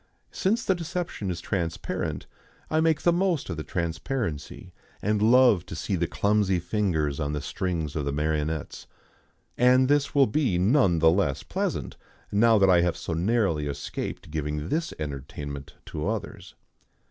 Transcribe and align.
Since 0.31 0.65
the 0.65 0.73
deception 0.73 1.29
is 1.29 1.39
transparent 1.41 2.25
I 2.71 2.81
make 2.81 3.03
the 3.03 3.13
most 3.13 3.51
of 3.51 3.57
the 3.57 3.63
transparency, 3.63 4.73
and 4.99 5.21
love 5.21 5.63
to 5.67 5.75
see 5.75 5.95
the 5.95 6.07
clumsy 6.07 6.57
fingers 6.57 7.19
on 7.19 7.33
the 7.33 7.39
strings 7.41 7.95
of 7.95 8.05
the 8.05 8.11
marionettes. 8.11 8.87
And 9.59 9.87
this 9.87 10.15
will 10.15 10.25
be 10.25 10.57
none 10.57 10.97
the 10.97 11.11
less 11.11 11.43
pleasant 11.43 11.97
now 12.31 12.57
that 12.57 12.67
I 12.69 12.81
have 12.81 12.97
so 12.97 13.13
narrowly 13.13 13.67
escaped 13.67 14.31
giving 14.31 14.69
this 14.69 14.91
entertainment 14.97 15.75
to 15.85 16.07
others. 16.09 16.55